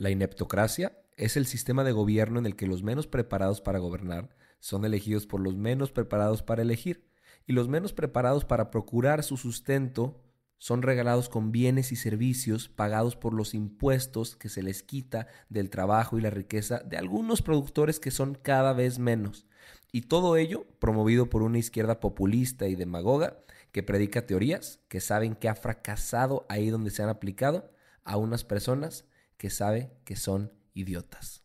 La 0.00 0.08
ineptocracia 0.08 0.96
es 1.18 1.36
el 1.36 1.44
sistema 1.44 1.84
de 1.84 1.92
gobierno 1.92 2.38
en 2.38 2.46
el 2.46 2.56
que 2.56 2.66
los 2.66 2.82
menos 2.82 3.06
preparados 3.06 3.60
para 3.60 3.80
gobernar 3.80 4.34
son 4.58 4.86
elegidos 4.86 5.26
por 5.26 5.42
los 5.42 5.56
menos 5.56 5.92
preparados 5.92 6.42
para 6.42 6.62
elegir, 6.62 7.06
y 7.46 7.52
los 7.52 7.68
menos 7.68 7.92
preparados 7.92 8.46
para 8.46 8.70
procurar 8.70 9.22
su 9.22 9.36
sustento 9.36 10.24
son 10.56 10.80
regalados 10.80 11.28
con 11.28 11.52
bienes 11.52 11.92
y 11.92 11.96
servicios 11.96 12.70
pagados 12.70 13.14
por 13.14 13.34
los 13.34 13.52
impuestos 13.52 14.36
que 14.36 14.48
se 14.48 14.62
les 14.62 14.82
quita 14.82 15.26
del 15.50 15.68
trabajo 15.68 16.16
y 16.16 16.22
la 16.22 16.30
riqueza 16.30 16.78
de 16.78 16.96
algunos 16.96 17.42
productores 17.42 18.00
que 18.00 18.10
son 18.10 18.36
cada 18.36 18.72
vez 18.72 18.98
menos. 18.98 19.46
Y 19.92 20.02
todo 20.02 20.38
ello 20.38 20.64
promovido 20.78 21.28
por 21.28 21.42
una 21.42 21.58
izquierda 21.58 22.00
populista 22.00 22.68
y 22.68 22.74
demagoga 22.74 23.44
que 23.70 23.82
predica 23.82 24.24
teorías 24.24 24.80
que 24.88 25.02
saben 25.02 25.34
que 25.34 25.50
ha 25.50 25.54
fracasado 25.54 26.46
ahí 26.48 26.70
donde 26.70 26.88
se 26.88 27.02
han 27.02 27.10
aplicado 27.10 27.70
a 28.02 28.16
unas 28.16 28.44
personas 28.44 29.04
que 29.40 29.48
sabe 29.48 29.90
que 30.04 30.16
son 30.16 30.52
idiotas. 30.74 31.44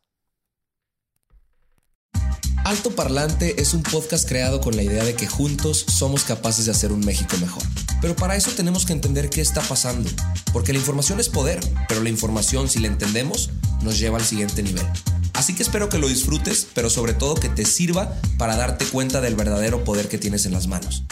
Alto 2.66 2.94
Parlante 2.94 3.62
es 3.62 3.74
un 3.74 3.84
podcast 3.84 4.28
creado 4.28 4.60
con 4.60 4.76
la 4.76 4.84
idea 4.84 5.06
de 5.06 5.16
que 5.16 5.28
juntos 5.28 5.86
somos 5.88 6.26
capaces 6.26 6.66
de 6.66 6.72
hacer 6.72 6.92
un 6.92 7.00
México 7.06 7.38
mejor. 7.40 7.64
Pero 8.02 8.14
para 8.18 8.36
eso 8.36 8.52
tenemos 8.52 8.86
que 8.86 8.92
entender 8.92 9.30
qué 9.30 9.40
está 9.40 9.62
pasando, 9.62 10.10
porque 10.52 10.74
la 10.74 10.80
información 10.80 11.22
es 11.22 11.30
poder, 11.30 11.62
pero 11.88 12.04
la 12.04 12.10
información, 12.10 12.68
si 12.68 12.80
la 12.80 12.88
entendemos, 12.88 13.52
nos 13.82 13.98
lleva 13.98 14.18
al 14.18 14.26
siguiente 14.26 14.62
nivel. 14.62 14.86
Así 15.32 15.56
que 15.56 15.64
espero 15.64 15.88
que 15.88 15.98
lo 15.98 16.10
disfrutes, 16.10 16.68
pero 16.74 16.90
sobre 16.90 17.14
todo 17.14 17.36
que 17.36 17.48
te 17.48 17.64
sirva 17.64 18.14
para 18.38 18.58
darte 18.58 18.84
cuenta 18.84 19.22
del 19.22 19.36
verdadero 19.36 19.86
poder 19.86 20.10
que 20.10 20.18
tienes 20.18 20.46
en 20.46 20.52
las 20.52 20.68
manos. 20.68 21.06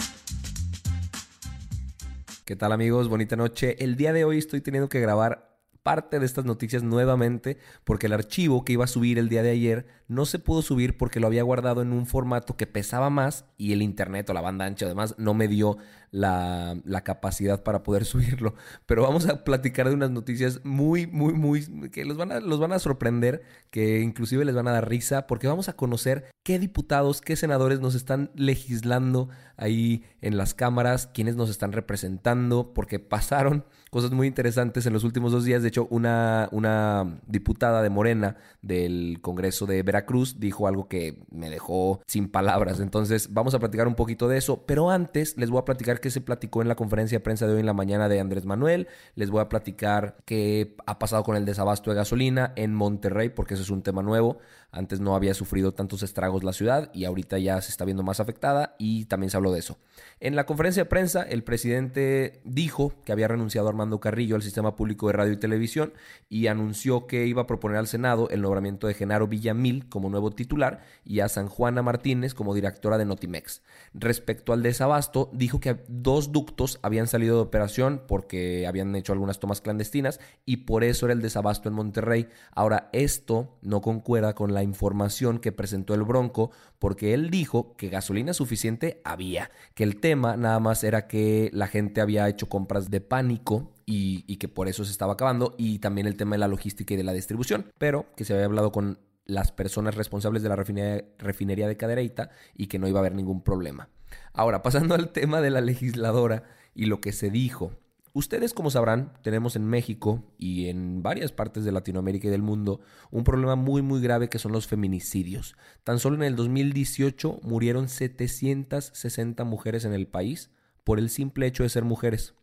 ¿Qué 2.44 2.58
tal 2.58 2.74
amigos? 2.74 3.08
Bonita 3.08 3.38
noche. 3.38 3.82
El 3.82 3.96
día 3.96 4.12
de 4.12 4.26
hoy 4.26 4.38
estoy 4.38 4.60
teniendo 4.60 4.90
que 4.90 5.00
grabar 5.00 5.53
parte 5.84 6.20
de 6.20 6.26
estas 6.26 6.46
noticias 6.46 6.82
nuevamente 6.82 7.58
porque 7.84 8.08
el 8.08 8.14
archivo 8.14 8.64
que 8.66 8.74
iba 8.74 8.86
a 8.86 8.88
subir 8.88 9.20
el 9.20 9.30
día 9.30 9.44
de 9.44 9.52
ayer 9.52 9.86
no 10.08 10.26
se 10.26 10.40
pudo 10.40 10.62
subir 10.62 10.98
porque 10.98 11.20
lo 11.20 11.28
había 11.28 11.44
guardado 11.44 11.82
en 11.82 11.92
un 11.92 12.06
formato 12.06 12.56
que 12.56 12.68
pesaba 12.68 13.10
más 13.10 13.46
y 13.58 13.74
el 13.74 13.82
internet 13.82 14.30
o 14.30 14.34
la 14.34 14.42
banda 14.42 14.66
ancha 14.66 14.86
además 14.86 15.16
no 15.18 15.34
me 15.34 15.48
dio 15.48 15.78
la, 16.14 17.02
capacidad 17.04 17.64
para 17.64 17.84
poder 17.84 18.06
subirlo. 18.06 18.54
Pero 18.86 19.02
vamos 19.02 19.28
a 19.28 19.44
platicar 19.44 19.90
de 19.90 19.96
unas 19.96 20.12
noticias 20.12 20.62
muy, 20.64 21.08
muy, 21.08 21.34
muy, 21.34 21.90
que 21.92 22.06
los 22.06 22.18
van, 22.18 22.32
a, 22.32 22.40
los 22.40 22.60
van 22.60 22.72
a 22.72 22.80
sorprender, 22.80 23.44
que 23.72 24.00
inclusive 24.00 24.46
les 24.46 24.56
van 24.56 24.68
a 24.68 24.72
dar 24.72 24.88
risa, 24.88 25.28
porque 25.28 25.48
vamos 25.48 25.68
a 25.68 25.74
conocer 25.74 26.26
qué 26.44 26.60
diputados, 26.60 27.20
qué 27.20 27.36
senadores 27.36 27.80
nos 27.80 27.96
están 27.96 28.32
legislando 28.36 29.30
ahí 29.58 30.04
en 30.22 30.38
las 30.38 30.54
cámaras, 30.54 31.08
quiénes 31.08 31.36
nos 31.36 31.50
están 31.50 31.72
representando, 31.72 32.74
porque 32.74 33.00
pasaron 33.00 33.66
cosas 33.94 34.10
muy 34.10 34.26
interesantes 34.26 34.88
en 34.88 34.94
los 34.94 35.04
últimos 35.04 35.32
dos 35.32 35.46
días. 35.46 35.62
De 35.62 35.68
hecho, 35.68 35.88
una, 35.92 36.50
una 36.52 37.20
diputada 37.28 37.84
de 37.84 37.92
Morena 37.92 38.38
del 38.64 39.20
Congreso 39.22 39.68
de 39.68 39.84
Veracruz 39.84 40.40
dijo 40.40 40.68
algo 40.68 40.88
que 40.88 41.20
me 41.30 41.52
dejó 41.52 42.02
sin 42.08 42.28
palabras. 42.28 42.80
Entonces, 42.80 43.32
vamos 43.32 43.54
a 43.54 43.60
platicar 43.60 43.88
un 43.88 43.94
poquito 43.94 44.28
de 44.28 44.40
eso. 44.40 44.66
Pero 44.66 44.90
antes, 44.90 45.38
les 45.38 45.52
voy 45.52 45.60
a 45.60 45.66
platicar 45.66 46.00
qué 46.00 46.10
se 46.10 46.22
platicó 46.22 46.64
en 46.64 46.70
la 46.70 46.76
conferencia 46.76 47.20
de 47.20 47.24
prensa 47.24 47.46
de 47.46 47.54
hoy 47.54 47.60
en 47.60 47.68
la 47.68 47.74
mañana 47.74 48.10
de 48.10 48.20
Andrés 48.20 48.46
Manuel. 48.46 48.88
Les 49.14 49.30
voy 49.30 49.42
a 49.42 49.48
platicar 49.48 50.18
qué 50.26 50.76
ha 50.88 50.98
pasado 50.98 51.24
con 51.24 51.36
el 51.36 51.46
desabasto 51.46 51.92
de 51.92 51.98
gasolina 51.98 52.52
en 52.56 52.74
Monterrey, 52.74 53.30
porque 53.30 53.54
ese 53.54 53.62
es 53.62 53.70
un 53.70 53.84
tema 53.84 54.02
nuevo. 54.02 54.40
Antes 54.72 55.02
no 55.02 55.16
había 55.16 55.36
sufrido 55.36 55.72
tantos 55.72 56.02
estragos 56.02 56.44
la 56.44 56.52
ciudad 56.52 56.90
y 56.96 57.06
ahorita 57.06 57.38
ya 57.38 57.62
se 57.62 57.70
está 57.70 57.86
viendo 57.86 58.02
más 58.02 58.20
afectada 58.20 58.76
y 58.80 59.06
también 59.06 59.30
se 59.30 59.38
habló 59.38 59.52
de 59.52 59.60
eso. 59.60 59.78
En 60.20 60.36
la 60.36 60.48
conferencia 60.48 60.84
de 60.84 60.90
prensa, 60.90 61.22
el 61.22 61.44
presidente 61.44 62.42
dijo 62.44 62.92
que 63.06 63.12
había 63.12 63.28
renunciado 63.28 63.70
Armando 63.84 64.00
Carrillo 64.00 64.38
al 64.38 64.42
sistema 64.42 64.78
público 64.78 65.08
de 65.08 65.14
radio 65.14 65.34
y 65.34 65.38
televisión 65.38 65.94
y 66.30 66.48
anunció 66.48 67.06
que 67.06 67.28
iba 67.28 67.42
a 67.42 67.48
proponer 67.48 67.78
al 67.78 67.88
Senado 67.88 68.30
el 68.30 68.42
nombramiento 68.42 68.88
de 68.88 68.94
Genaro 68.94 69.28
Villamil 69.28 69.90
como 69.90 70.10
nuevo 70.10 70.32
titular 70.32 70.82
y 71.04 71.20
a 71.20 71.28
San 71.28 71.50
Juana 71.50 71.82
Martínez 71.82 72.34
como 72.34 72.54
directora 72.54 72.98
de 72.98 73.06
Notimex. 73.06 73.62
Respecto 73.94 74.54
al 74.54 74.64
desabasto, 74.64 75.30
dijo 75.34 75.60
que 75.60 75.84
dos 75.90 76.32
ductos 76.32 76.80
habían 76.82 77.08
salido 77.08 77.36
de 77.36 77.42
operación 77.42 78.02
porque 78.08 78.66
habían 78.68 78.96
hecho 78.96 79.12
algunas 79.12 79.42
tomas 79.42 79.60
clandestinas 79.60 80.22
y 80.46 80.58
por 80.58 80.86
eso 80.86 81.06
era 81.06 81.14
el 81.14 81.22
desabasto 81.22 81.68
en 81.68 81.76
Monterrey. 81.76 82.30
Ahora, 82.56 82.90
esto 82.94 83.58
no 83.62 83.82
concuerda 83.82 84.34
con 84.34 84.54
la 84.54 84.64
información 84.64 85.40
que 85.40 85.52
presentó 85.52 85.94
el 85.94 86.04
Bronco, 86.04 86.52
porque 86.80 87.14
él 87.14 87.30
dijo 87.30 87.76
que 87.76 87.90
gasolina 87.90 88.34
suficiente 88.34 89.02
había, 89.04 89.52
que 89.74 89.84
el 89.84 90.00
tema 90.00 90.38
nada 90.38 90.60
más 90.60 90.84
era 90.84 91.08
que 91.08 91.50
la 91.54 91.68
gente 91.68 92.02
había 92.02 92.30
hecho 92.30 92.48
compras 92.48 92.90
de 92.90 93.02
pánico 93.02 93.73
y, 93.86 94.38
que 94.38 94.48
por 94.48 94.68
eso 94.68 94.86
se 94.86 94.92
estaba 94.92 95.14
acabando, 95.14 95.56
y 95.58 95.80
también 95.80 96.08
el 96.08 96.18
tema 96.18 96.36
de 96.36 96.40
la 96.40 96.48
logística 96.48 96.94
y 96.94 96.98
de 96.98 97.04
la 97.04 97.14
distribución, 97.14 97.72
pero 97.78 98.08
que 98.16 98.26
se 98.26 98.34
había 98.34 98.46
hablado 98.46 98.72
con 98.72 99.00
las 99.26 99.52
personas 99.52 99.96
responsables 99.96 100.44
de 100.44 100.50
la 100.50 100.56
refinería, 100.56 101.06
refinería 101.18 101.68
de 101.68 101.78
Cadereyta 101.78 102.32
y 102.54 102.68
que 102.68 102.80
no 102.80 102.88
iba 102.88 103.00
a 103.00 103.02
haber 103.02 103.16
ningún 103.16 103.44
problema. 103.44 103.90
Ahora, 104.34 104.62
pasando 104.62 104.96
al 104.96 105.12
tema 105.12 105.42
de 105.42 105.50
la 105.50 105.62
legisladora 105.62 106.44
y 106.76 106.86
lo 106.86 107.00
que 107.02 107.12
se 107.12 107.30
dijo 107.30 107.72
Ustedes, 108.16 108.54
como 108.54 108.70
sabrán, 108.70 109.12
tenemos 109.24 109.56
en 109.56 109.66
México 109.66 110.24
y 110.38 110.68
en 110.68 111.02
varias 111.02 111.32
partes 111.32 111.66
de 111.66 111.72
Latinoamérica 111.72 112.28
y 112.28 112.32
del 112.32 112.44
mundo 112.44 112.80
un 113.10 113.24
problema 113.24 113.56
muy 113.56 113.82
muy 113.82 114.02
grave 114.02 114.30
que 114.30 114.38
son 114.38 114.52
los 114.52 114.68
feminicidios. 114.68 115.56
Tan 115.84 115.98
solo 115.98 116.18
en 116.18 116.24
el 116.24 116.36
2018 116.36 117.40
murieron 117.42 117.90
760 117.90 119.44
mujeres 119.46 119.84
en 119.84 119.94
el 119.94 120.06
país 120.06 120.52
por 120.84 121.00
el 121.00 121.10
simple 121.10 121.48
hecho 121.48 121.64
de 121.64 121.70
ser 121.70 121.86
mujeres. 121.86 122.36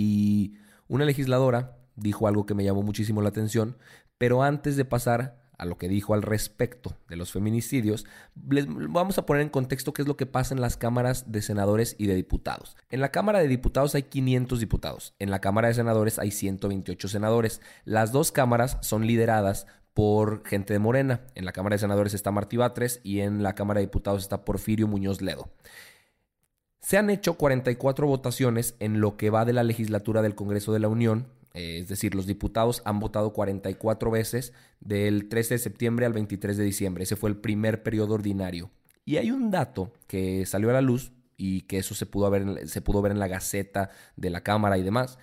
Y 0.00 0.54
una 0.86 1.04
legisladora 1.04 1.76
dijo 1.96 2.28
algo 2.28 2.46
que 2.46 2.54
me 2.54 2.62
llamó 2.62 2.84
muchísimo 2.84 3.20
la 3.20 3.30
atención, 3.30 3.76
pero 4.16 4.44
antes 4.44 4.76
de 4.76 4.84
pasar 4.84 5.40
a 5.58 5.64
lo 5.64 5.76
que 5.76 5.88
dijo 5.88 6.14
al 6.14 6.22
respecto 6.22 6.94
de 7.08 7.16
los 7.16 7.32
feminicidios, 7.32 8.06
les 8.48 8.68
vamos 8.68 9.18
a 9.18 9.26
poner 9.26 9.42
en 9.42 9.48
contexto 9.48 9.92
qué 9.92 10.02
es 10.02 10.06
lo 10.06 10.16
que 10.16 10.24
pasa 10.24 10.54
en 10.54 10.60
las 10.60 10.76
cámaras 10.76 11.32
de 11.32 11.42
senadores 11.42 11.96
y 11.98 12.06
de 12.06 12.14
diputados. 12.14 12.76
En 12.90 13.00
la 13.00 13.10
Cámara 13.10 13.40
de 13.40 13.48
Diputados 13.48 13.96
hay 13.96 14.04
500 14.04 14.60
diputados, 14.60 15.14
en 15.18 15.32
la 15.32 15.40
Cámara 15.40 15.66
de 15.66 15.74
Senadores 15.74 16.20
hay 16.20 16.30
128 16.30 17.08
senadores. 17.08 17.60
Las 17.84 18.12
dos 18.12 18.30
cámaras 18.30 18.78
son 18.82 19.04
lideradas 19.04 19.66
por 19.94 20.46
gente 20.46 20.74
de 20.74 20.78
Morena. 20.78 21.22
En 21.34 21.44
la 21.44 21.50
Cámara 21.50 21.74
de 21.74 21.80
Senadores 21.80 22.14
está 22.14 22.30
Martí 22.30 22.56
Batres 22.56 23.00
y 23.02 23.18
en 23.18 23.42
la 23.42 23.56
Cámara 23.56 23.80
de 23.80 23.86
Diputados 23.86 24.22
está 24.22 24.44
Porfirio 24.44 24.86
Muñoz 24.86 25.20
Ledo. 25.22 25.50
Se 26.80 26.96
han 26.96 27.10
hecho 27.10 27.34
44 27.34 28.06
votaciones 28.06 28.76
en 28.78 29.00
lo 29.00 29.16
que 29.16 29.30
va 29.30 29.44
de 29.44 29.52
la 29.52 29.62
legislatura 29.62 30.22
del 30.22 30.34
Congreso 30.34 30.72
de 30.72 30.78
la 30.78 30.88
Unión 30.88 31.26
eh, 31.54 31.78
es 31.80 31.88
decir, 31.88 32.14
los 32.14 32.26
diputados 32.26 32.82
han 32.84 33.00
votado 33.00 33.32
44 33.32 34.10
veces 34.10 34.52
del 34.80 35.28
13 35.28 35.54
de 35.54 35.58
septiembre 35.58 36.06
al 36.06 36.12
23 36.12 36.56
de 36.56 36.64
diciembre. 36.64 37.04
Ese 37.04 37.16
fue 37.16 37.30
el 37.30 37.36
primer 37.36 37.82
periodo 37.82 38.14
ordinario. 38.14 38.70
Y 39.04 39.16
hay 39.16 39.32
un 39.32 39.50
dato 39.50 39.92
que 40.06 40.44
salió 40.46 40.70
a 40.70 40.74
la 40.74 40.82
luz 40.82 41.12
y 41.36 41.62
que 41.62 41.78
eso 41.78 41.94
se 41.94 42.06
pudo, 42.06 42.30
ver, 42.30 42.68
se 42.68 42.80
pudo 42.80 43.02
ver 43.02 43.12
en 43.12 43.18
la 43.18 43.28
Gaceta 43.28 43.90
de 44.16 44.30
la 44.30 44.42
Cámara 44.42 44.78
y 44.78 44.82
demás. 44.82 45.18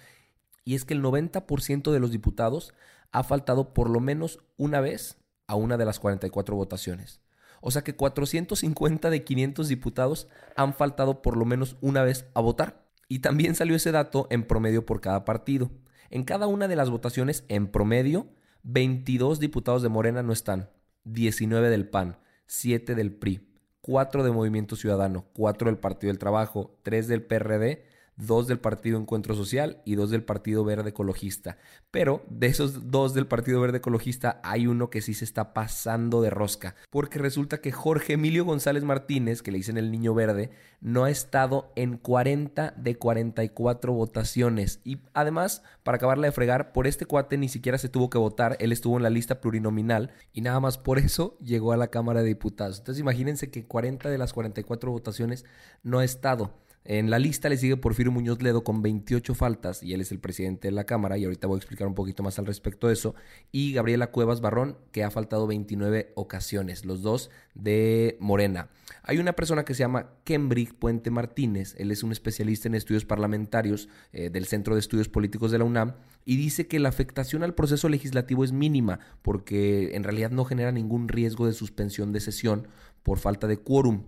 Y 0.65 0.75
es 0.75 0.83
que 0.83 0.93
el 0.93 1.03
90% 1.03 1.91
de 1.91 1.99
los 1.99 2.11
diputados 2.11 2.73
ha 3.11 3.23
faltado 3.23 3.73
por 3.73 3.89
lo 3.89 3.99
menos 4.01 4.39
una 4.57 4.81
vez 4.81 5.17
a 5.47 5.55
una 5.55 5.77
de 5.77 5.85
las 5.85 5.99
44 5.99 6.55
votaciones. 6.55 7.21
O 7.61 7.71
sea 7.71 7.83
que 7.83 7.95
450 7.95 9.09
de 9.09 9.23
500 9.23 9.67
diputados 9.67 10.27
han 10.55 10.73
faltado 10.73 11.21
por 11.21 11.37
lo 11.37 11.45
menos 11.45 11.77
una 11.81 12.03
vez 12.03 12.27
a 12.33 12.41
votar. 12.41 12.85
Y 13.07 13.19
también 13.19 13.55
salió 13.55 13.75
ese 13.75 13.91
dato 13.91 14.27
en 14.29 14.43
promedio 14.43 14.85
por 14.85 15.01
cada 15.01 15.25
partido. 15.25 15.71
En 16.09 16.23
cada 16.23 16.47
una 16.47 16.67
de 16.67 16.75
las 16.75 16.89
votaciones, 16.89 17.43
en 17.47 17.67
promedio, 17.67 18.27
22 18.63 19.39
diputados 19.39 19.83
de 19.83 19.89
Morena 19.89 20.23
no 20.23 20.33
están, 20.33 20.69
19 21.03 21.69
del 21.69 21.87
PAN, 21.87 22.17
7 22.47 22.95
del 22.95 23.13
PRI, 23.13 23.47
4 23.81 24.23
de 24.23 24.31
Movimiento 24.31 24.75
Ciudadano, 24.75 25.25
4 25.33 25.69
del 25.69 25.77
Partido 25.77 26.11
del 26.11 26.19
Trabajo, 26.19 26.79
3 26.83 27.07
del 27.07 27.23
PRD, 27.23 27.85
dos 28.17 28.47
del 28.47 28.59
Partido 28.59 28.99
Encuentro 28.99 29.35
Social 29.35 29.81
y 29.85 29.95
dos 29.95 30.09
del 30.09 30.23
Partido 30.23 30.63
Verde 30.63 30.89
Ecologista. 30.89 31.57
Pero 31.91 32.23
de 32.29 32.47
esos 32.47 32.91
dos 32.91 33.13
del 33.13 33.27
Partido 33.27 33.61
Verde 33.61 33.77
Ecologista 33.77 34.39
hay 34.43 34.67
uno 34.67 34.89
que 34.89 35.01
sí 35.01 35.13
se 35.13 35.25
está 35.25 35.53
pasando 35.53 36.21
de 36.21 36.29
rosca, 36.29 36.75
porque 36.89 37.19
resulta 37.19 37.59
que 37.59 37.71
Jorge 37.71 38.13
Emilio 38.13 38.45
González 38.45 38.83
Martínez, 38.83 39.41
que 39.41 39.51
le 39.51 39.57
dicen 39.57 39.77
el 39.77 39.91
Niño 39.91 40.13
Verde, 40.13 40.51
no 40.81 41.03
ha 41.03 41.09
estado 41.09 41.71
en 41.75 41.97
40 41.97 42.73
de 42.77 42.97
44 42.97 43.93
votaciones. 43.93 44.81
Y 44.83 44.99
además, 45.13 45.63
para 45.83 45.97
acabarla 45.97 46.27
de 46.27 46.31
fregar, 46.31 46.71
por 46.71 46.87
este 46.87 47.05
cuate 47.05 47.37
ni 47.37 47.49
siquiera 47.49 47.77
se 47.77 47.89
tuvo 47.89 48.09
que 48.09 48.17
votar, 48.17 48.57
él 48.59 48.71
estuvo 48.71 48.97
en 48.97 49.03
la 49.03 49.09
lista 49.09 49.41
plurinominal 49.41 50.11
y 50.33 50.41
nada 50.41 50.59
más 50.59 50.77
por 50.77 50.99
eso 50.99 51.37
llegó 51.39 51.71
a 51.71 51.77
la 51.77 51.87
Cámara 51.87 52.21
de 52.21 52.27
Diputados. 52.27 52.79
Entonces 52.79 53.01
imagínense 53.01 53.49
que 53.49 53.65
40 53.65 54.09
de 54.09 54.17
las 54.17 54.33
44 54.33 54.91
votaciones 54.91 55.45
no 55.83 55.99
ha 55.99 56.05
estado. 56.05 56.53
En 56.87 57.09
la 57.09 57.17
lista 57.17 57.49
le 57.49 57.57
sigue 57.57 57.77
Porfirio 57.77 58.11
Muñoz 58.11 58.43
Ledo 58.43 58.63
con 58.63 58.83
28 58.83 59.33
faltas 59.33 59.81
y 59.81 59.95
él 59.95 60.01
es 60.01 60.11
el 60.11 60.19
presidente 60.19 60.67
de 60.67 60.71
la 60.71 60.83
Cámara 60.83 61.17
y 61.17 61.23
ahorita 61.23 61.47
voy 61.47 61.55
a 61.55 61.57
explicar 61.57 61.87
un 61.87 61.95
poquito 61.95 62.21
más 62.21 62.37
al 62.37 62.45
respecto 62.45 62.85
de 62.85 62.93
eso. 62.93 63.15
Y 63.51 63.73
Gabriela 63.73 64.11
Cuevas 64.11 64.39
Barrón 64.39 64.77
que 64.91 65.03
ha 65.03 65.09
faltado 65.09 65.47
29 65.47 66.13
ocasiones, 66.13 66.85
los 66.85 67.01
dos 67.01 67.31
de 67.55 68.17
Morena. 68.19 68.69
Hay 69.01 69.17
una 69.17 69.33
persona 69.33 69.65
que 69.65 69.73
se 69.73 69.79
llama 69.79 70.11
Kembrick 70.25 70.75
Puente 70.75 71.09
Martínez, 71.09 71.73
él 71.79 71.89
es 71.89 72.03
un 72.03 72.11
especialista 72.11 72.67
en 72.67 72.75
estudios 72.75 73.03
parlamentarios 73.03 73.89
eh, 74.13 74.29
del 74.29 74.45
Centro 74.45 74.75
de 74.75 74.81
Estudios 74.81 75.09
Políticos 75.09 75.49
de 75.49 75.57
la 75.57 75.63
UNAM 75.63 75.95
y 76.23 76.37
dice 76.37 76.67
que 76.67 76.79
la 76.79 76.89
afectación 76.89 77.41
al 77.41 77.55
proceso 77.55 77.89
legislativo 77.89 78.43
es 78.43 78.51
mínima 78.51 78.99
porque 79.23 79.95
en 79.95 80.03
realidad 80.03 80.29
no 80.29 80.45
genera 80.45 80.71
ningún 80.71 81.07
riesgo 81.07 81.47
de 81.47 81.53
suspensión 81.53 82.11
de 82.11 82.19
sesión 82.19 82.67
por 83.01 83.17
falta 83.17 83.47
de 83.47 83.57
quórum 83.57 84.03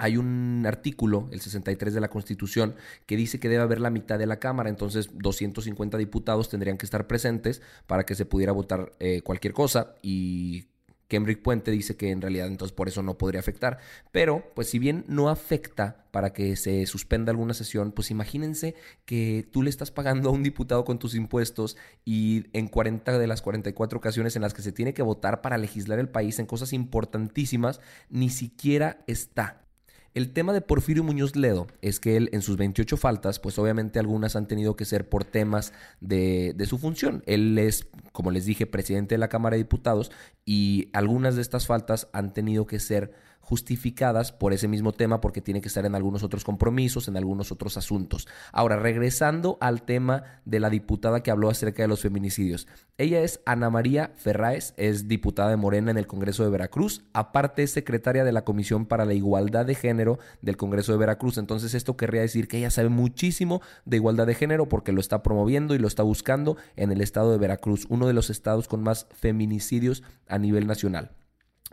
hay 0.00 0.16
un 0.16 0.64
artículo, 0.66 1.28
el 1.30 1.40
63 1.40 1.92
de 1.92 2.00
la 2.00 2.08
Constitución, 2.08 2.74
que 3.06 3.16
dice 3.16 3.38
que 3.38 3.50
debe 3.50 3.62
haber 3.62 3.80
la 3.80 3.90
mitad 3.90 4.18
de 4.18 4.26
la 4.26 4.38
Cámara, 4.38 4.70
entonces 4.70 5.10
250 5.12 5.98
diputados 5.98 6.48
tendrían 6.48 6.78
que 6.78 6.86
estar 6.86 7.06
presentes 7.06 7.60
para 7.86 8.04
que 8.04 8.14
se 8.14 8.24
pudiera 8.24 8.52
votar 8.52 8.92
eh, 8.98 9.20
cualquier 9.20 9.52
cosa 9.52 9.94
y 10.02 10.70
Cambridge 11.10 11.42
Puente 11.42 11.70
dice 11.70 11.96
que 11.96 12.10
en 12.10 12.22
realidad 12.22 12.46
entonces 12.46 12.72
por 12.72 12.88
eso 12.88 13.02
no 13.02 13.18
podría 13.18 13.40
afectar. 13.40 13.78
Pero, 14.12 14.44
pues 14.54 14.70
si 14.70 14.78
bien 14.78 15.04
no 15.08 15.28
afecta 15.28 16.06
para 16.12 16.32
que 16.32 16.56
se 16.56 16.86
suspenda 16.86 17.30
alguna 17.30 17.52
sesión, 17.52 17.92
pues 17.92 18.10
imagínense 18.10 18.74
que 19.04 19.46
tú 19.50 19.62
le 19.62 19.70
estás 19.70 19.90
pagando 19.90 20.30
a 20.30 20.32
un 20.32 20.42
diputado 20.42 20.84
con 20.84 20.98
tus 20.98 21.14
impuestos 21.14 21.76
y 22.04 22.46
en 22.52 22.68
40 22.68 23.18
de 23.18 23.26
las 23.26 23.42
44 23.42 23.98
ocasiones 23.98 24.36
en 24.36 24.42
las 24.42 24.54
que 24.54 24.62
se 24.62 24.72
tiene 24.72 24.94
que 24.94 25.02
votar 25.02 25.42
para 25.42 25.58
legislar 25.58 25.98
el 25.98 26.08
país 26.08 26.38
en 26.38 26.46
cosas 26.46 26.72
importantísimas, 26.72 27.80
ni 28.08 28.30
siquiera 28.30 29.02
está. 29.06 29.66
El 30.12 30.32
tema 30.32 30.52
de 30.52 30.60
Porfirio 30.60 31.04
Muñoz 31.04 31.36
Ledo 31.36 31.68
es 31.82 32.00
que 32.00 32.16
él 32.16 32.30
en 32.32 32.42
sus 32.42 32.56
28 32.56 32.96
faltas, 32.96 33.38
pues 33.38 33.58
obviamente 33.60 34.00
algunas 34.00 34.34
han 34.34 34.48
tenido 34.48 34.74
que 34.74 34.84
ser 34.84 35.08
por 35.08 35.24
temas 35.24 35.72
de, 36.00 36.52
de, 36.56 36.66
su 36.66 36.78
función. 36.78 37.22
Él 37.26 37.56
es, 37.58 37.86
como 38.10 38.32
les 38.32 38.44
dije, 38.44 38.66
presidente 38.66 39.14
de 39.14 39.20
la 39.20 39.28
Cámara 39.28 39.54
de 39.54 39.62
Diputados 39.62 40.10
y 40.44 40.88
algunas 40.94 41.36
de 41.36 41.42
estas 41.42 41.66
faltas 41.66 42.08
han 42.12 42.32
tenido 42.32 42.66
que 42.66 42.80
ser 42.80 43.12
justificadas 43.50 44.30
por 44.30 44.52
ese 44.52 44.68
mismo 44.68 44.92
tema 44.92 45.20
porque 45.20 45.40
tiene 45.40 45.60
que 45.60 45.66
estar 45.66 45.84
en 45.84 45.96
algunos 45.96 46.22
otros 46.22 46.44
compromisos, 46.44 47.08
en 47.08 47.16
algunos 47.16 47.50
otros 47.50 47.76
asuntos. 47.76 48.28
Ahora, 48.52 48.76
regresando 48.76 49.58
al 49.60 49.82
tema 49.82 50.22
de 50.44 50.60
la 50.60 50.70
diputada 50.70 51.24
que 51.24 51.32
habló 51.32 51.50
acerca 51.50 51.82
de 51.82 51.88
los 51.88 52.00
feminicidios. 52.00 52.68
Ella 52.96 53.22
es 53.22 53.40
Ana 53.46 53.68
María 53.68 54.12
Ferráez, 54.14 54.72
es 54.76 55.08
diputada 55.08 55.50
de 55.50 55.56
Morena 55.56 55.90
en 55.90 55.98
el 55.98 56.06
Congreso 56.06 56.44
de 56.44 56.50
Veracruz, 56.50 57.02
aparte 57.12 57.64
es 57.64 57.72
secretaria 57.72 58.22
de 58.22 58.30
la 58.30 58.44
Comisión 58.44 58.86
para 58.86 59.04
la 59.04 59.14
Igualdad 59.14 59.66
de 59.66 59.74
Género 59.74 60.20
del 60.42 60.56
Congreso 60.56 60.92
de 60.92 60.98
Veracruz. 60.98 61.36
Entonces 61.36 61.74
esto 61.74 61.96
querría 61.96 62.20
decir 62.20 62.46
que 62.46 62.58
ella 62.58 62.70
sabe 62.70 62.88
muchísimo 62.88 63.62
de 63.84 63.96
igualdad 63.96 64.28
de 64.28 64.36
género 64.36 64.68
porque 64.68 64.92
lo 64.92 65.00
está 65.00 65.24
promoviendo 65.24 65.74
y 65.74 65.78
lo 65.78 65.88
está 65.88 66.04
buscando 66.04 66.56
en 66.76 66.92
el 66.92 67.00
estado 67.00 67.32
de 67.32 67.38
Veracruz, 67.38 67.86
uno 67.88 68.06
de 68.06 68.12
los 68.12 68.30
estados 68.30 68.68
con 68.68 68.84
más 68.84 69.08
feminicidios 69.10 70.04
a 70.28 70.38
nivel 70.38 70.68
nacional. 70.68 71.10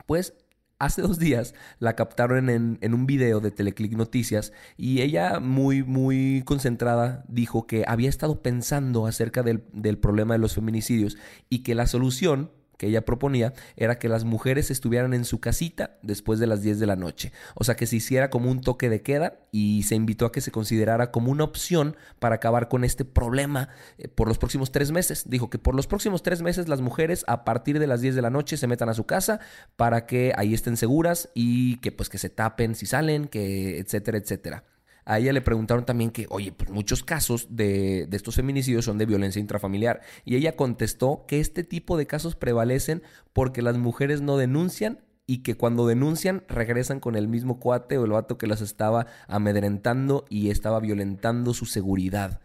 Pues 0.08 0.34
Hace 0.80 1.02
dos 1.02 1.18
días 1.18 1.56
la 1.80 1.96
captaron 1.96 2.52
en, 2.52 2.94
un 2.94 3.08
video 3.08 3.40
de 3.40 3.50
Teleclick 3.50 3.94
Noticias 3.94 4.54
y 4.78 5.02
ella 5.02 5.40
muy, 5.40 5.82
muy 5.82 6.44
concentrada 6.46 7.26
dijo 7.28 7.66
que 7.66 7.84
había 7.88 8.10
estado 8.10 8.44
pensando 8.44 9.08
acerca 9.08 9.42
del, 9.42 9.64
del 9.74 9.98
problema 9.98 10.36
de 10.36 10.40
los 10.40 10.54
feminicidios 10.54 11.18
y 11.50 11.64
que 11.64 11.74
la 11.74 11.88
solución 11.88 12.52
que 12.78 12.88
ella 12.88 13.06
proponía 13.06 13.54
era 13.76 14.00
que 14.00 14.10
las 14.10 14.24
mujeres 14.24 14.72
estuvieran 14.72 15.14
en 15.14 15.26
su 15.26 15.40
casita 15.40 15.98
después 16.02 16.40
de 16.40 16.48
las 16.48 16.62
10 16.62 16.80
de 16.80 16.86
la 16.86 16.96
noche. 16.96 17.32
O 17.56 17.64
sea, 17.64 17.76
que 17.76 17.88
se 17.88 17.98
hiciera 17.98 18.30
como 18.30 18.50
un 18.50 18.62
toque 18.62 18.90
de 18.90 19.02
queda 19.02 19.40
y 19.52 19.84
se 19.84 19.96
invitó 19.96 20.26
a 20.26 20.32
que 20.32 20.42
se 20.42 20.52
considerara 20.52 21.12
como 21.12 21.32
una 21.32 21.44
opción 21.44 21.96
para 22.20 22.36
acabar 22.36 22.70
con 22.70 22.84
este 22.84 23.06
problema 23.06 23.70
eh, 23.98 24.08
por 24.08 24.28
los 24.28 24.38
próximos 24.38 24.72
tres 24.72 24.92
meses. 24.92 25.26
Dijo 25.28 25.50
que 25.50 25.60
por 25.60 25.76
los 25.76 25.88
próximos 25.88 26.24
tres 26.24 26.42
meses 26.42 26.68
las 26.68 26.82
mujeres 26.82 27.26
a 27.28 27.44
partir 27.44 27.80
de 27.80 27.88
las 27.88 28.02
10 28.02 28.16
de 28.16 28.22
la 28.22 28.30
noche 28.30 28.58
se 28.58 28.68
metan 28.68 28.90
a 28.90 28.94
su 28.94 29.06
casa 29.06 29.40
para 29.76 30.06
que 30.06 30.34
ahí 30.38 30.54
estén 30.54 30.78
seguras 30.78 31.30
y 31.34 31.78
que 31.78 31.92
pues 31.92 32.10
que 32.10 32.18
se 32.18 32.30
tapen 32.30 32.76
si 32.76 32.86
salen, 32.86 33.28
que 33.28 33.80
etcétera, 33.80 34.18
etcétera 34.18 34.64
a 35.08 35.20
ella 35.20 35.32
le 35.32 35.40
preguntaron 35.40 35.86
también 35.86 36.12
que, 36.12 36.28
oye, 36.30 36.52
pues 36.52 36.70
muchos 36.70 37.02
casos 37.02 37.48
de, 37.50 38.10
estos 38.12 38.36
feminicidios 38.36 38.84
son 38.84 38.98
de 38.98 39.06
violencia 39.06 39.40
intrafamiliar. 39.40 40.02
Y 40.26 40.36
ella 40.36 40.58
contestó 40.58 41.24
que 41.30 41.40
este 41.40 41.64
tipo 41.64 41.96
de 41.98 42.08
casos 42.08 42.36
prevalecen 42.36 43.02
porque 43.32 43.62
las 43.62 43.78
mujeres 43.78 44.20
no 44.20 44.36
denuncian 44.36 45.00
y 45.26 45.44
que 45.44 45.56
cuando 45.56 45.88
denuncian 45.88 46.44
regresan 46.50 47.00
con 47.00 47.16
el 47.16 47.30
mismo 47.30 47.58
cuate 47.58 47.98
o 47.98 48.04
el 48.04 48.12
vato 48.12 48.38
que 48.38 48.48
las 48.48 48.60
estaba 48.60 49.08
amedrentando 49.30 50.26
y 50.30 50.50
estaba 50.50 50.82
violentando 50.82 51.54
su 51.54 51.66
seguridad. 51.66 52.42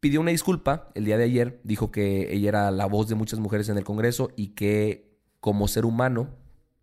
Pidió 0.00 0.20
una 0.20 0.32
disculpa 0.32 0.90
el 0.94 1.06
día 1.06 1.16
de 1.16 1.24
ayer, 1.24 1.62
dijo 1.64 1.90
que 1.90 2.34
ella 2.34 2.50
era 2.50 2.70
la 2.72 2.84
voz 2.84 3.08
de 3.08 3.14
muchas 3.14 3.38
mujeres 3.38 3.70
en 3.70 3.78
el 3.78 3.84
Congreso 3.84 4.32
y 4.36 4.48
que 4.48 5.16
como 5.40 5.66
ser 5.66 5.86
humano 5.86 6.28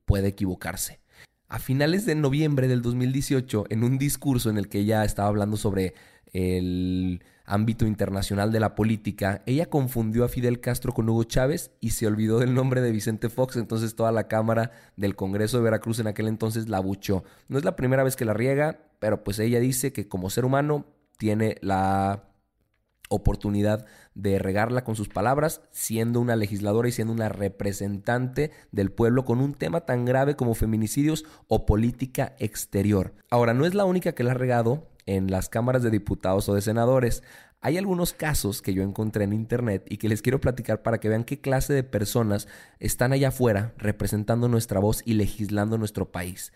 puede 0.05 0.29
equivocarse. 0.29 1.01
A 1.49 1.59
finales 1.59 2.05
de 2.05 2.13
noviembre 2.15 2.67
del 2.67 2.81
2018, 2.81 3.65
en 3.69 3.85
un 3.85 3.97
discurso 3.97 4.49
en 4.49 4.57
el 4.57 4.67
que 4.67 4.79
ella 4.79 5.05
estaba 5.05 5.29
hablando 5.29 5.55
sobre 5.55 5.93
el 6.33 7.23
ámbito 7.45 7.87
internacional 7.87 8.51
de 8.51 8.59
la 8.59 8.75
política, 8.75 9.43
ella 9.45 9.69
confundió 9.69 10.25
a 10.25 10.27
Fidel 10.27 10.59
Castro 10.59 10.91
con 10.91 11.07
Hugo 11.07 11.23
Chávez 11.23 11.71
y 11.79 11.91
se 11.91 12.05
olvidó 12.05 12.39
del 12.39 12.53
nombre 12.53 12.81
de 12.81 12.91
Vicente 12.91 13.29
Fox, 13.29 13.55
entonces 13.55 13.95
toda 13.95 14.11
la 14.11 14.27
Cámara 14.27 14.71
del 14.97 15.15
Congreso 15.15 15.55
de 15.57 15.63
Veracruz 15.63 15.99
en 15.99 16.07
aquel 16.07 16.27
entonces 16.27 16.67
la 16.67 16.81
buchó. 16.81 17.23
No 17.47 17.57
es 17.57 17.63
la 17.63 17.77
primera 17.77 18.03
vez 18.03 18.17
que 18.17 18.25
la 18.25 18.33
riega, 18.33 18.81
pero 18.99 19.23
pues 19.23 19.39
ella 19.39 19.61
dice 19.61 19.93
que 19.93 20.09
como 20.09 20.29
ser 20.29 20.43
humano 20.43 20.85
tiene 21.17 21.55
la 21.61 22.25
oportunidad 23.09 23.85
de 24.15 24.39
regarla 24.39 24.83
con 24.83 24.95
sus 24.95 25.09
palabras, 25.09 25.61
siendo 25.71 26.19
una 26.19 26.35
legisladora 26.35 26.89
y 26.89 26.91
siendo 26.91 27.13
una 27.13 27.29
representante 27.29 28.51
del 28.71 28.91
pueblo 28.91 29.25
con 29.25 29.39
un 29.39 29.53
tema 29.53 29.81
tan 29.81 30.05
grave 30.05 30.35
como 30.35 30.55
feminicidios 30.55 31.25
o 31.47 31.65
política 31.65 32.35
exterior. 32.39 33.13
Ahora, 33.29 33.53
no 33.53 33.65
es 33.65 33.73
la 33.73 33.85
única 33.85 34.13
que 34.13 34.23
la 34.23 34.31
ha 34.31 34.35
regado 34.35 34.87
en 35.05 35.31
las 35.31 35.49
cámaras 35.49 35.83
de 35.83 35.89
diputados 35.89 36.47
o 36.49 36.53
de 36.53 36.61
senadores. 36.61 37.23
Hay 37.61 37.77
algunos 37.77 38.13
casos 38.13 38.61
que 38.61 38.73
yo 38.73 38.83
encontré 38.83 39.23
en 39.23 39.33
internet 39.33 39.85
y 39.89 39.97
que 39.97 40.09
les 40.09 40.21
quiero 40.21 40.39
platicar 40.39 40.83
para 40.83 40.99
que 40.99 41.09
vean 41.09 41.23
qué 41.23 41.41
clase 41.41 41.73
de 41.73 41.83
personas 41.83 42.47
están 42.79 43.13
allá 43.13 43.29
afuera 43.29 43.73
representando 43.77 44.47
nuestra 44.47 44.79
voz 44.79 45.01
y 45.05 45.13
legislando 45.13 45.77
nuestro 45.77 46.11
país. 46.11 46.53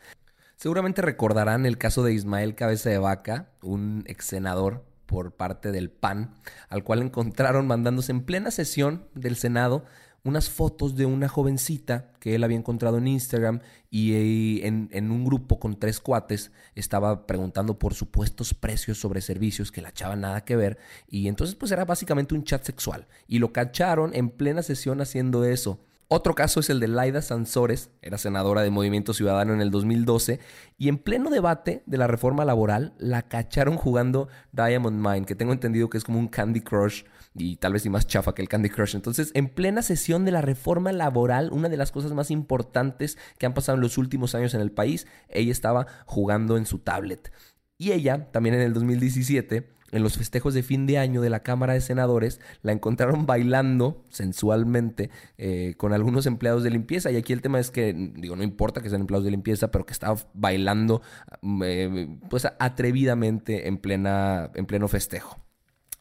Seguramente 0.57 1.01
recordarán 1.01 1.65
el 1.65 1.79
caso 1.79 2.03
de 2.03 2.13
Ismael 2.13 2.53
Cabeza 2.53 2.91
de 2.91 2.99
Vaca, 2.99 3.49
un 3.63 4.03
ex 4.05 4.25
senador 4.25 4.85
por 5.11 5.33
parte 5.33 5.73
del 5.73 5.91
PAN, 5.91 6.35
al 6.69 6.85
cual 6.85 7.01
encontraron 7.01 7.67
mandándose 7.67 8.13
en 8.13 8.23
plena 8.23 8.49
sesión 8.49 9.09
del 9.13 9.35
Senado 9.35 9.83
unas 10.23 10.49
fotos 10.49 10.95
de 10.95 11.05
una 11.05 11.27
jovencita 11.27 12.13
que 12.21 12.33
él 12.35 12.45
había 12.45 12.55
encontrado 12.55 12.97
en 12.97 13.07
Instagram 13.07 13.59
y 13.89 14.61
en, 14.63 14.87
en, 14.93 15.11
un 15.11 15.25
grupo 15.25 15.59
con 15.59 15.77
tres 15.77 15.99
cuates 15.99 16.51
estaba 16.75 17.27
preguntando 17.27 17.77
por 17.77 17.93
supuestos 17.93 18.53
precios 18.53 18.99
sobre 18.99 19.19
servicios 19.19 19.69
que 19.69 19.81
la 19.81 19.91
chava 19.91 20.15
nada 20.15 20.45
que 20.45 20.55
ver 20.55 20.77
y 21.09 21.27
entonces 21.27 21.55
pues 21.55 21.73
era 21.73 21.83
básicamente 21.83 22.33
un 22.33 22.45
chat 22.45 22.63
sexual 22.63 23.05
y 23.27 23.39
lo 23.39 23.51
cacharon 23.51 24.11
en 24.13 24.29
plena 24.29 24.63
sesión 24.63 25.01
haciendo 25.01 25.43
eso. 25.43 25.81
Otro 26.13 26.35
caso 26.35 26.59
es 26.59 26.69
el 26.69 26.81
de 26.81 26.89
Laida 26.89 27.21
Sansores, 27.21 27.89
era 28.01 28.17
senadora 28.17 28.63
de 28.63 28.69
Movimiento 28.69 29.13
Ciudadano 29.13 29.53
en 29.53 29.61
el 29.61 29.71
2012, 29.71 30.41
y 30.77 30.89
en 30.89 30.97
pleno 30.97 31.29
debate 31.29 31.83
de 31.85 31.97
la 31.97 32.05
reforma 32.07 32.43
laboral 32.43 32.93
la 32.97 33.21
cacharon 33.29 33.77
jugando 33.77 34.27
Diamond 34.51 34.99
Mine, 34.99 35.25
que 35.25 35.35
tengo 35.35 35.53
entendido 35.53 35.89
que 35.89 35.97
es 35.97 36.03
como 36.03 36.19
un 36.19 36.27
Candy 36.27 36.59
Crush 36.59 37.03
y 37.33 37.55
tal 37.55 37.71
vez 37.71 37.85
y 37.85 37.89
más 37.89 38.07
chafa 38.07 38.35
que 38.35 38.41
el 38.41 38.49
Candy 38.49 38.67
Crush. 38.67 38.93
Entonces, 38.93 39.31
en 39.35 39.47
plena 39.47 39.81
sesión 39.83 40.25
de 40.25 40.31
la 40.31 40.41
reforma 40.41 40.91
laboral, 40.91 41.49
una 41.53 41.69
de 41.69 41.77
las 41.77 41.93
cosas 41.93 42.11
más 42.11 42.29
importantes 42.29 43.17
que 43.37 43.45
han 43.45 43.53
pasado 43.53 43.77
en 43.77 43.81
los 43.81 43.97
últimos 43.97 44.35
años 44.35 44.53
en 44.53 44.59
el 44.59 44.73
país, 44.73 45.07
ella 45.29 45.53
estaba 45.53 45.87
jugando 46.05 46.57
en 46.57 46.65
su 46.65 46.79
tablet. 46.79 47.31
Y 47.77 47.93
ella, 47.93 48.29
también 48.33 48.55
en 48.55 48.61
el 48.63 48.73
2017, 48.73 49.65
en 49.91 50.03
los 50.03 50.17
festejos 50.17 50.53
de 50.53 50.63
fin 50.63 50.87
de 50.87 50.97
año 50.97 51.21
de 51.21 51.29
la 51.29 51.41
Cámara 51.41 51.73
de 51.73 51.81
Senadores, 51.81 52.39
la 52.61 52.71
encontraron 52.71 53.25
bailando 53.25 54.03
sensualmente 54.09 55.09
eh, 55.37 55.75
con 55.77 55.93
algunos 55.93 56.25
empleados 56.25 56.63
de 56.63 56.71
limpieza. 56.71 57.11
Y 57.11 57.17
aquí 57.17 57.33
el 57.33 57.41
tema 57.41 57.59
es 57.59 57.71
que, 57.71 57.93
digo, 57.93 58.35
no 58.35 58.43
importa 58.43 58.81
que 58.81 58.89
sean 58.89 59.01
empleados 59.01 59.25
de 59.25 59.31
limpieza, 59.31 59.71
pero 59.71 59.85
que 59.85 59.93
estaba 59.93 60.17
bailando 60.33 61.01
eh, 61.63 62.17
pues 62.29 62.47
atrevidamente 62.59 63.67
en, 63.67 63.77
plena, 63.77 64.49
en 64.55 64.65
pleno 64.65 64.87
festejo. 64.87 65.37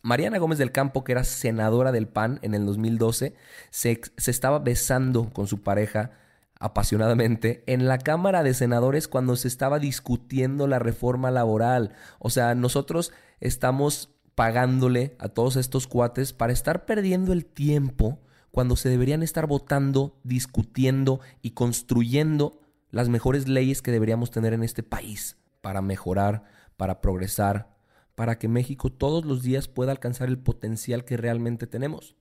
Mariana 0.03 0.39
Gómez 0.39 0.59
del 0.59 0.73
Campo, 0.73 1.05
que 1.05 1.13
era 1.13 1.25
senadora 1.25 1.93
del 1.93 2.09
PAN 2.09 2.39
en 2.43 2.55
el 2.55 2.65
2012, 2.65 3.35
se, 3.71 4.01
se 4.17 4.31
estaba 4.31 4.59
besando 4.59 5.31
con 5.31 5.47
su 5.47 5.63
pareja 5.63 6.13
apasionadamente 6.59 7.65
en 7.67 7.89
la 7.89 7.99
Cámara 7.99 8.43
de 8.43 8.55
Senadores 8.55 9.09
cuando 9.09 9.35
se 9.35 9.49
estaba 9.49 9.79
discutiendo 9.79 10.67
la 10.67 10.79
reforma 10.79 11.31
laboral. 11.31 11.93
O 12.19 12.31
sea, 12.31 12.55
nosotros 12.55 13.13
estamos 13.41 14.11
pagándole 14.35 15.17
a 15.19 15.29
todos 15.29 15.57
estos 15.57 15.87
cuates 15.87 16.33
para 16.33 16.53
estar 16.53 16.87
perdiendo 16.87 17.33
el 17.33 17.45
tiempo 17.45 18.21
cuando 18.51 18.77
se 18.77 18.89
deberían 18.89 19.23
estar 19.23 19.47
votando, 19.47 20.19
discutiendo 20.25 21.21
y 21.43 21.51
construyendo 21.51 22.61
las 22.91 23.09
mejores 23.09 23.49
leyes 23.49 23.83
que 23.83 23.93
deberíamos 23.93 24.31
tener 24.31 24.53
en 24.53 24.63
este 24.63 24.83
país 24.83 25.37
para 25.61 25.83
mejorar, 25.83 26.45
para 26.77 27.01
progresar, 27.01 27.77
para 28.15 28.39
que 28.39 28.49
México 28.49 28.91
todos 28.91 29.25
los 29.25 29.43
días 29.43 29.69
pueda 29.69 29.93
alcanzar 29.93 30.29
el 30.29 30.39
potencial 30.39 31.05
que 31.05 31.17
realmente 31.17 31.67
tenemos. 31.67 32.17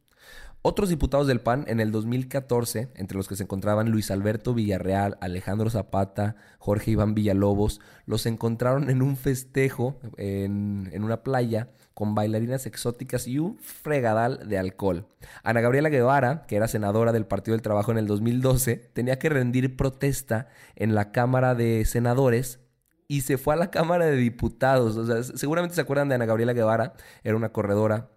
Otros 0.62 0.90
diputados 0.90 1.26
del 1.26 1.40
PAN 1.40 1.64
en 1.68 1.80
el 1.80 1.90
2014, 1.90 2.90
entre 2.96 3.16
los 3.16 3.30
que 3.30 3.38
se 3.38 3.44
encontraban 3.44 3.92
Luis 3.92 4.12
Alberto 4.12 4.54
Villarreal, 4.54 5.18
Alejandro 5.22 5.70
Zapata, 5.70 6.36
Jorge 6.58 6.92
Iván 6.92 7.16
Villalobos, 7.16 7.80
los 8.06 8.26
encontraron 8.26 8.90
en 8.90 9.02
un 9.02 9.16
festejo 9.16 10.02
en, 10.18 10.92
una 11.02 11.24
playa 11.24 11.70
con 11.94 12.14
bailarinas 12.14 12.66
exóticas 12.66 13.26
y 13.26 13.40
un 13.40 13.58
fregadal 13.58 14.50
de 14.50 14.58
alcohol. 14.58 15.08
Ana 15.44 15.62
Gabriela 15.62 15.88
Guevara, 15.88 16.46
que 16.46 16.58
era 16.58 16.68
senadora 16.68 17.14
del 17.14 17.26
Partido 17.26 17.56
del 17.56 17.62
Trabajo 17.62 17.94
en 17.94 17.98
el 17.98 18.08
2012, 18.08 18.92
tenía 18.92 19.18
que 19.18 19.30
rendir 19.30 19.78
protesta 19.78 20.50
en 20.76 20.94
la 20.94 21.14
Cámara 21.14 21.56
de 21.56 21.86
Senadores 21.86 22.60
y 23.08 23.22
se 23.22 23.38
fue 23.38 23.54
a 23.54 23.58
la 23.58 23.72
Cámara 23.72 24.08
de 24.08 24.18
Diputados. 24.18 24.98
O 24.98 25.06
sea, 25.06 25.24
seguramente 25.24 25.76
se 25.76 25.82
acuerdan 25.82 26.10
de 26.10 26.16
Ana 26.16 26.26
Gabriela 26.26 26.52
Guevara, 26.52 26.96
era 27.24 27.38
una 27.38 27.54
corredora, 27.54 28.10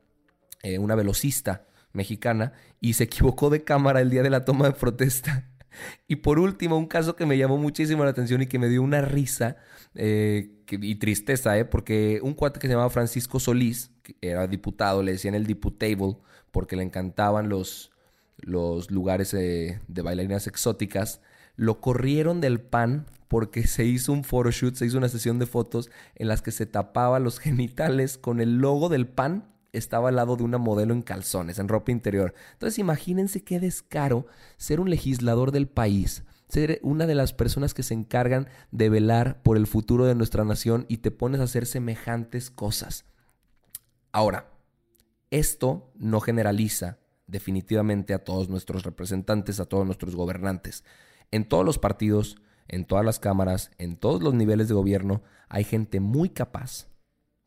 eh, 0.65 0.81
una 0.81 0.97
velocista 0.97 1.67
mexicana 1.93 2.53
y 2.81 2.95
se 2.95 3.05
equivocó 3.05 3.51
de 3.51 3.65
cámara 3.65 4.01
el 4.01 4.11
día 4.11 4.23
de 4.23 4.31
la 4.31 4.45
toma 4.45 4.67
de 4.67 4.73
protesta. 4.73 5.49
Y 6.07 6.17
por 6.17 6.39
último, 6.39 6.77
un 6.77 6.87
caso 6.87 7.17
que 7.17 7.25
me 7.25 7.39
llamó 7.39 7.57
muchísimo 7.57 8.05
la 8.05 8.11
atención 8.11 8.43
y 8.43 8.47
que 8.47 8.59
me 8.59 8.69
dio 8.69 8.83
una 8.83 9.01
risa 9.01 9.57
eh, 9.95 10.51
y 10.69 10.97
tristeza, 10.97 11.59
eh, 11.59 11.65
porque 11.65 12.21
un 12.23 12.35
cuate 12.35 12.61
que 12.61 12.67
se 12.67 12.75
llamaba 12.75 12.91
Francisco 12.91 13.41
Solís, 13.41 13.91
que 14.03 14.17
era 14.21 14.47
diputado, 14.47 15.03
le 15.03 15.13
decían 15.13 15.35
el 15.35 15.47
diputable, 15.47 16.19
porque 16.51 16.77
le 16.77 16.83
encantaban 16.83 17.49
los, 17.49 17.91
los 18.37 18.91
lugares 18.91 19.33
eh, 19.35 19.81
de 19.89 20.03
bailarinas 20.03 20.47
exóticas, 20.47 21.23
lo 21.57 21.81
corrieron 21.81 22.41
del 22.41 22.61
PAN 22.61 23.07
porque 23.29 23.67
se 23.67 23.85
hizo 23.85 24.13
un 24.13 24.25
photoshoot, 24.25 24.75
se 24.75 24.87
hizo 24.87 24.99
una 24.99 25.09
sesión 25.09 25.39
de 25.39 25.47
fotos 25.47 25.91
en 26.15 26.29
las 26.29 26.43
que 26.43 26.51
se 26.51 26.67
tapaba 26.67 27.19
los 27.19 27.39
genitales 27.39 28.19
con 28.19 28.41
el 28.41 28.59
logo 28.59 28.89
del 28.89 29.09
PAN 29.09 29.52
estaba 29.73 30.11
al 30.11 30.17
lado 30.17 30.37
de 30.37 30.45
una 30.45 30.59
modelo 30.59 30.95
en 30.95 31.03
calzones, 31.03 31.59
en 31.59 31.69
ropa 31.69 31.93
interior. 31.93 32.35
Entonces 32.53 32.79
imagínense 32.79 33.43
qué 33.43 33.59
descaro 33.59 34.27
ser 34.57 34.81
un 34.81 34.91
legislador 34.91 35.51
del 35.51 35.69
país, 35.69 36.25
ser 36.49 36.79
una 36.83 37.07
de 37.07 37.15
las 37.15 37.33
personas 37.33 37.75
que 37.75 37.83
se 37.83 37.95
encargan 37.95 38.49
de 38.71 38.91
velar 38.91 39.43
por 39.43 39.57
el 39.57 39.67
futuro 39.67 40.05
de 40.05 40.15
nuestra 40.15 40.45
nación 40.45 40.85
y 40.89 40.99
te 40.99 41.11
pones 41.11 41.41
a 41.41 41.45
hacer 41.45 41.67
semejantes 41.67 42.51
cosas. 42.51 43.07
Ahora, 44.13 44.51
esto 45.31 45.91
no 45.97 46.21
generaliza 46.21 46.99
definitivamente 47.27 48.13
a 48.13 48.23
todos 48.23 48.51
nuestros 48.51 48.83
representantes, 48.83 49.59
a 49.59 49.65
todos 49.65 49.87
nuestros 49.87 50.15
gobernantes. 50.15 50.85
En 51.31 51.49
todos 51.49 51.65
los 51.65 51.79
partidos, 51.79 52.37
en 52.69 52.85
todas 52.85 53.07
las 53.07 53.19
cámaras, 53.19 53.71
en 53.79 53.97
todos 53.97 54.23
los 54.23 54.35
niveles 54.35 54.69
de 54.69 54.75
gobierno, 54.75 55.23
hay 55.49 55.65
gente 55.65 56.01
muy 56.01 56.29
capaz, 56.29 56.89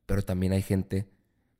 pero 0.07 0.23
también 0.23 0.53
hay 0.53 0.63
gente 0.63 1.07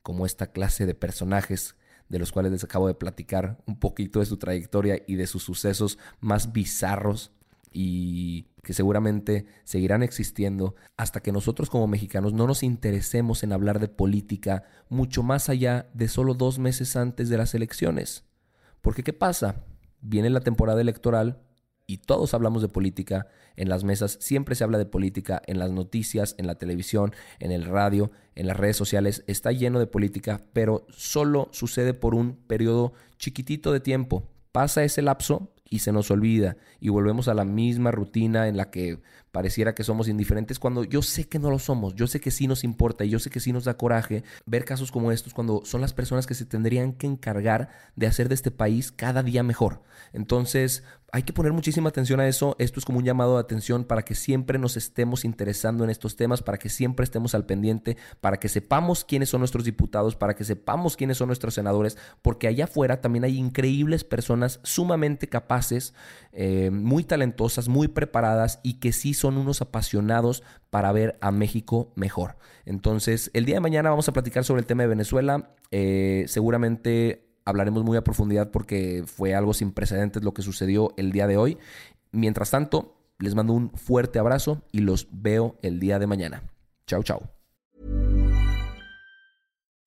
como 0.06 0.28
esta 0.28 0.52
clase 0.52 0.86
de 0.86 0.94
personajes 0.94 1.76
de 2.10 2.20
los 2.20 2.32
cuales 2.32 2.52
les 2.52 2.64
acabo 2.64 2.88
de 2.88 2.94
platicar 2.94 3.58
un 3.66 3.80
poquito 3.80 4.20
de 4.20 4.28
su 4.28 4.38
trayectoria 4.38 5.02
y 5.08 5.16
de 5.16 5.26
sus 5.26 5.42
sucesos 5.42 5.98
más 6.20 6.54
bizarros 6.54 7.32
y 7.72 8.44
que 8.62 8.74
seguramente 8.74 9.48
seguirán 9.64 10.04
existiendo 10.04 10.76
hasta 10.96 11.22
que 11.22 11.32
nosotros 11.32 11.72
como 11.72 11.88
mexicanos 11.88 12.34
no 12.34 12.46
nos 12.46 12.62
interesemos 12.62 13.42
en 13.42 13.52
hablar 13.52 13.80
de 13.80 13.88
política 13.88 14.66
mucho 14.90 15.24
más 15.24 15.50
allá 15.50 15.90
de 15.96 16.08
solo 16.08 16.36
dos 16.36 16.60
meses 16.60 16.96
antes 16.96 17.28
de 17.28 17.40
las 17.40 17.56
elecciones. 17.56 18.26
Porque 18.82 19.02
¿qué 19.02 19.12
pasa? 19.12 19.66
Viene 20.02 20.30
la 20.30 20.42
temporada 20.42 20.82
electoral 20.82 21.42
y 21.88 21.98
todos 21.98 22.34
hablamos 22.34 22.62
de 22.62 22.70
política, 22.70 23.28
en 23.56 23.70
las 23.70 23.84
mesas 23.84 24.18
siempre 24.20 24.56
se 24.56 24.64
habla 24.64 24.78
de 24.78 24.86
política, 24.86 25.42
en 25.46 25.60
las 25.60 25.72
noticias, 25.72 26.36
en 26.38 26.48
la 26.48 26.56
televisión, 26.56 27.14
en 27.40 27.52
el 27.52 27.66
radio, 27.66 28.12
en 28.36 28.48
las 28.48 28.58
redes 28.58 28.78
sociales, 28.78 29.24
está 29.28 29.52
lleno 29.52 29.80
de 29.80 29.88
política, 29.88 30.42
pero 30.54 30.86
solo 30.90 31.50
sucede 31.52 31.94
por 31.94 32.16
un 32.16 32.36
periodo 32.36 32.94
chiquitito 33.18 33.72
de 33.72 33.80
tiempo. 33.80 34.28
Pasa 34.52 34.84
ese 34.84 35.02
lapso 35.02 35.55
y 35.70 35.80
se 35.80 35.92
nos 35.92 36.12
olvida 36.12 36.58
y 36.80 36.90
volvemos 36.90 37.28
a 37.28 37.34
la 37.34 37.46
misma 37.46 37.92
rutina 37.92 38.48
en 38.48 38.58
la 38.58 38.70
que 38.70 39.00
pareciera 39.32 39.76
que 39.76 39.84
somos 39.84 40.08
indiferentes 40.08 40.60
cuando 40.60 40.84
yo 40.84 41.02
sé 41.02 41.28
que 41.28 41.40
no 41.40 41.50
lo 41.50 41.60
somos, 41.60 41.96
yo 41.96 42.08
sé 42.08 42.22
que 42.22 42.32
sí 42.32 42.48
nos 42.48 42.64
importa 42.64 43.04
y 43.04 43.10
yo 43.10 43.20
sé 43.20 43.30
que 43.30 43.40
sí 43.40 43.52
nos 43.52 43.66
da 43.66 43.76
coraje 43.76 44.24
ver 44.46 44.64
casos 44.64 44.92
como 44.92 45.12
estos 45.12 45.34
cuando 45.34 45.64
son 45.66 45.82
las 45.82 45.94
personas 45.94 46.28
que 46.28 46.36
se 46.36 46.46
tendrían 46.46 46.94
que 46.94 47.08
encargar 47.08 47.70
de 47.96 48.08
hacer 48.08 48.30
de 48.30 48.36
este 48.36 48.52
país 48.52 48.92
cada 48.92 49.24
día 49.24 49.44
mejor. 49.44 49.82
Entonces, 50.14 50.84
hay 51.16 51.24
que 51.24 51.32
poner 51.32 51.54
muchísima 51.54 51.88
atención 51.88 52.20
a 52.20 52.28
eso. 52.28 52.58
Esto 52.60 52.78
es 52.78 52.86
como 52.86 53.00
un 53.00 53.06
llamado 53.06 53.36
de 53.36 53.40
atención 53.40 53.86
para 53.86 54.02
que 54.02 54.16
siempre 54.16 54.60
nos 54.60 54.76
estemos 54.76 55.24
interesando 55.24 55.86
en 55.86 55.90
estos 55.90 56.18
temas, 56.18 56.42
para 56.42 56.58
que 56.58 56.68
siempre 56.68 57.06
estemos 57.06 57.34
al 57.36 57.46
pendiente, 57.46 57.96
para 58.20 58.38
que 58.38 58.50
sepamos 58.50 59.06
quiénes 59.06 59.30
son 59.30 59.40
nuestros 59.40 59.64
diputados, 59.64 60.18
para 60.18 60.36
que 60.36 60.44
sepamos 60.44 60.98
quiénes 60.98 61.18
son 61.18 61.28
nuestros 61.28 61.54
senadores, 61.54 61.98
porque 62.22 62.50
allá 62.50 62.66
afuera 62.66 63.00
también 63.00 63.24
hay 63.24 63.38
increíbles 63.38 64.04
personas 64.04 64.60
sumamente 64.64 65.30
capaces, 65.30 65.55
eh, 66.32 66.70
muy 66.72 67.04
talentosas, 67.04 67.68
muy 67.68 67.88
preparadas 67.88 68.60
y 68.64 68.76
que 68.76 68.92
sí 68.92 69.14
son 69.14 69.38
unos 69.38 69.62
apasionados 69.62 70.44
para 70.70 70.92
ver 70.92 71.18
a 71.22 71.32
México 71.32 71.92
mejor. 71.96 72.38
Entonces, 72.66 73.32
el 73.34 73.46
día 73.46 73.56
de 73.56 73.62
mañana 73.62 73.90
vamos 73.90 74.10
a 74.10 74.14
platicar 74.14 74.44
sobre 74.44 74.62
el 74.62 74.66
tema 74.66 74.84
de 74.84 74.90
Venezuela. 74.90 75.52
Eh, 75.72 76.26
seguramente 76.28 77.28
hablaremos 77.46 77.84
muy 77.84 77.98
a 77.98 78.04
profundidad 78.04 78.52
porque 78.52 79.04
fue 79.06 79.36
algo 79.36 79.54
sin 79.54 79.72
precedentes 79.72 80.24
lo 80.24 80.34
que 80.34 80.42
sucedió 80.42 80.94
el 80.98 81.12
día 81.12 81.28
de 81.28 81.38
hoy. 81.38 81.58
Mientras 82.12 82.52
tanto, 82.52 82.98
les 83.20 83.36
mando 83.36 83.54
un 83.54 83.72
fuerte 83.72 84.20
abrazo 84.20 84.64
y 84.72 84.80
los 84.80 85.08
veo 85.12 85.58
el 85.62 85.80
día 85.80 86.00
de 86.00 86.08
mañana. 86.08 86.44
Chao, 86.88 87.04
chao. 87.04 87.32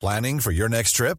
Planning 0.01 0.41
for 0.41 0.53
your 0.53 0.71
next 0.71 0.97
trip? 0.97 1.19